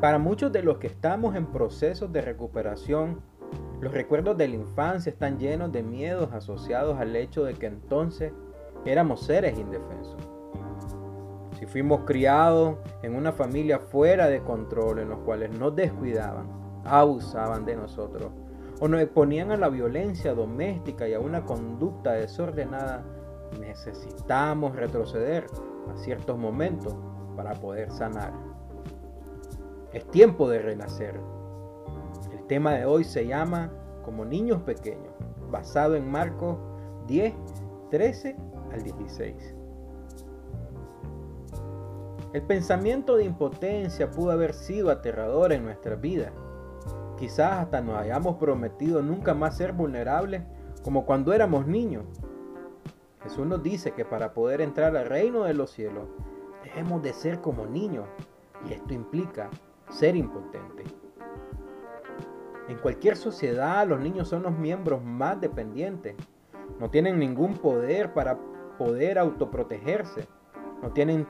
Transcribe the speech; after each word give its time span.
Para 0.00 0.18
muchos 0.18 0.50
de 0.50 0.62
los 0.62 0.78
que 0.78 0.86
estamos 0.86 1.36
en 1.36 1.44
procesos 1.44 2.10
de 2.10 2.22
recuperación, 2.22 3.20
los 3.82 3.92
recuerdos 3.92 4.38
de 4.38 4.48
la 4.48 4.54
infancia 4.54 5.10
están 5.10 5.38
llenos 5.38 5.72
de 5.72 5.82
miedos 5.82 6.32
asociados 6.32 6.98
al 6.98 7.14
hecho 7.16 7.44
de 7.44 7.52
que 7.52 7.66
entonces 7.66 8.32
éramos 8.86 9.20
seres 9.20 9.58
indefensos. 9.58 10.16
Si 11.58 11.66
fuimos 11.66 12.04
criados 12.06 12.78
en 13.02 13.14
una 13.14 13.32
familia 13.32 13.78
fuera 13.78 14.28
de 14.28 14.40
control, 14.40 15.00
en 15.00 15.10
los 15.10 15.18
cuales 15.18 15.50
nos 15.58 15.76
descuidaban, 15.76 16.46
abusaban 16.86 17.66
de 17.66 17.76
nosotros, 17.76 18.30
o 18.80 18.88
nos 18.88 19.02
exponían 19.02 19.50
a 19.50 19.58
la 19.58 19.68
violencia 19.68 20.32
doméstica 20.32 21.06
y 21.06 21.12
a 21.12 21.20
una 21.20 21.44
conducta 21.44 22.12
desordenada, 22.12 23.04
necesitamos 23.60 24.74
retroceder 24.74 25.46
a 25.92 25.98
ciertos 25.98 26.38
momentos 26.38 26.96
para 27.36 27.52
poder 27.52 27.90
sanar. 27.90 28.32
Es 29.92 30.08
tiempo 30.12 30.48
de 30.48 30.60
renacer. 30.60 31.20
El 32.32 32.46
tema 32.46 32.74
de 32.74 32.84
hoy 32.84 33.02
se 33.02 33.26
llama 33.26 33.72
Como 34.04 34.24
niños 34.24 34.62
pequeños, 34.62 35.12
basado 35.50 35.96
en 35.96 36.08
Marcos 36.08 36.58
10, 37.08 37.34
13 37.90 38.36
al 38.72 38.82
16. 38.84 39.56
El 42.32 42.42
pensamiento 42.42 43.16
de 43.16 43.24
impotencia 43.24 44.12
pudo 44.12 44.30
haber 44.30 44.54
sido 44.54 44.90
aterrador 44.90 45.52
en 45.52 45.64
nuestras 45.64 46.00
vidas. 46.00 46.32
Quizás 47.18 47.54
hasta 47.54 47.80
nos 47.80 47.98
hayamos 47.98 48.36
prometido 48.36 49.02
nunca 49.02 49.34
más 49.34 49.56
ser 49.56 49.72
vulnerables 49.72 50.42
como 50.84 51.04
cuando 51.04 51.32
éramos 51.32 51.66
niños. 51.66 52.04
Jesús 53.24 53.44
nos 53.44 53.60
dice 53.60 53.90
que 53.90 54.04
para 54.04 54.34
poder 54.34 54.60
entrar 54.60 54.96
al 54.96 55.06
reino 55.06 55.42
de 55.42 55.54
los 55.54 55.72
cielos 55.72 56.04
debemos 56.62 57.02
de 57.02 57.12
ser 57.12 57.40
como 57.40 57.66
niños 57.66 58.06
y 58.68 58.72
esto 58.72 58.94
implica 58.94 59.50
ser 59.90 60.16
impotente. 60.16 60.84
En 62.68 62.78
cualquier 62.78 63.16
sociedad 63.16 63.86
los 63.86 64.00
niños 64.00 64.28
son 64.28 64.44
los 64.44 64.56
miembros 64.56 65.02
más 65.02 65.40
dependientes. 65.40 66.14
No 66.78 66.88
tienen 66.88 67.18
ningún 67.18 67.54
poder 67.54 68.14
para 68.14 68.38
poder 68.78 69.18
autoprotegerse. 69.18 70.28
No 70.80 70.92
tienen 70.92 71.26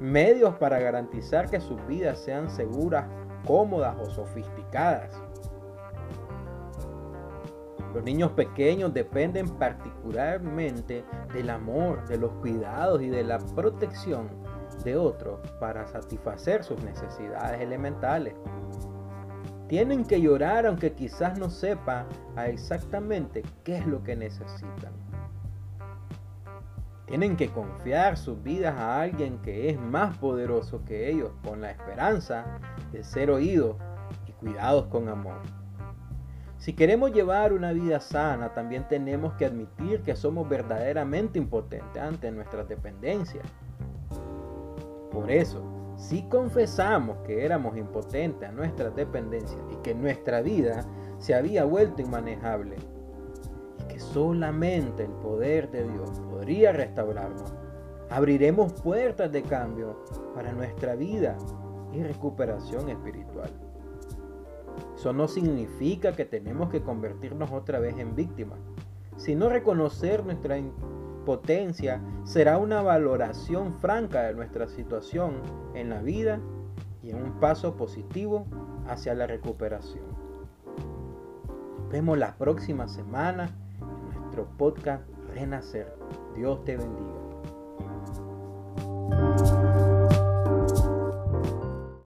medios 0.00 0.54
para 0.54 0.78
garantizar 0.78 1.50
que 1.50 1.60
sus 1.60 1.84
vidas 1.86 2.18
sean 2.18 2.48
seguras, 2.48 3.06
cómodas 3.44 3.96
o 4.00 4.08
sofisticadas. 4.10 5.20
Los 7.92 8.04
niños 8.04 8.30
pequeños 8.32 8.94
dependen 8.94 9.48
particularmente 9.58 11.04
del 11.34 11.50
amor, 11.50 12.06
de 12.06 12.16
los 12.16 12.32
cuidados 12.34 13.02
y 13.02 13.08
de 13.08 13.22
la 13.22 13.38
protección 13.38 14.30
de 14.84 14.96
otros 14.96 15.40
para 15.60 15.86
satisfacer 15.86 16.64
sus 16.64 16.82
necesidades 16.82 17.60
elementales. 17.60 18.34
Tienen 19.68 20.04
que 20.04 20.20
llorar 20.20 20.66
aunque 20.66 20.92
quizás 20.92 21.38
no 21.38 21.48
sepa 21.48 22.06
exactamente 22.46 23.42
qué 23.64 23.78
es 23.78 23.86
lo 23.86 24.02
que 24.02 24.16
necesitan. 24.16 24.92
Tienen 27.06 27.36
que 27.36 27.48
confiar 27.48 28.16
sus 28.16 28.42
vidas 28.42 28.74
a 28.78 29.00
alguien 29.02 29.38
que 29.42 29.70
es 29.70 29.78
más 29.78 30.16
poderoso 30.18 30.84
que 30.84 31.10
ellos 31.10 31.30
con 31.44 31.60
la 31.60 31.70
esperanza 31.70 32.44
de 32.90 33.04
ser 33.04 33.30
oídos 33.30 33.76
y 34.26 34.32
cuidados 34.32 34.86
con 34.86 35.08
amor. 35.08 35.40
Si 36.62 36.74
queremos 36.74 37.12
llevar 37.12 37.52
una 37.52 37.72
vida 37.72 37.98
sana, 37.98 38.54
también 38.54 38.86
tenemos 38.88 39.34
que 39.34 39.46
admitir 39.46 40.02
que 40.02 40.14
somos 40.14 40.48
verdaderamente 40.48 41.38
impotentes 41.38 42.00
ante 42.00 42.30
nuestras 42.30 42.68
dependencias. 42.68 43.44
Por 45.12 45.30
eso, 45.30 45.62
si 45.96 46.22
confesamos 46.22 47.18
que 47.18 47.44
éramos 47.44 47.76
impotentes 47.76 48.48
a 48.48 48.52
nuestras 48.52 48.96
dependencias 48.96 49.60
y 49.70 49.76
que 49.76 49.94
nuestra 49.94 50.40
vida 50.40 50.86
se 51.18 51.34
había 51.34 51.64
vuelto 51.64 52.02
inmanejable 52.02 52.76
y 53.80 53.92
que 53.92 54.00
solamente 54.00 55.04
el 55.04 55.12
poder 55.12 55.70
de 55.70 55.84
Dios 55.84 56.18
podría 56.30 56.72
restaurarnos, 56.72 57.54
abriremos 58.10 58.72
puertas 58.72 59.30
de 59.30 59.42
cambio 59.42 60.04
para 60.34 60.52
nuestra 60.52 60.94
vida 60.94 61.36
y 61.92 62.02
recuperación 62.02 62.88
espiritual. 62.88 63.50
Eso 64.96 65.12
no 65.12 65.28
significa 65.28 66.12
que 66.12 66.24
tenemos 66.24 66.70
que 66.70 66.82
convertirnos 66.82 67.50
otra 67.52 67.78
vez 67.78 67.98
en 67.98 68.14
víctimas, 68.14 68.58
sino 69.16 69.48
reconocer 69.48 70.24
nuestra 70.24 70.56
impotencia 71.22 72.00
será 72.24 72.58
una 72.58 72.82
valoración 72.82 73.78
franca 73.78 74.22
de 74.22 74.34
nuestra 74.34 74.66
situación 74.68 75.34
en 75.72 75.88
la 75.88 76.02
vida 76.02 76.40
y 77.00 77.10
en 77.10 77.22
un 77.22 77.38
paso 77.38 77.76
positivo 77.76 78.44
hacia 78.88 79.14
la 79.14 79.28
recuperación. 79.28 80.04
Nos 81.78 81.88
vemos 81.90 82.18
la 82.18 82.34
próxima 82.34 82.88
semana 82.88 83.50
en 83.80 84.20
nuestro 84.20 84.46
podcast 84.58 85.04
Renacer. 85.32 85.94
Dios 86.34 86.64
te 86.64 86.76
bendiga. 86.76 87.21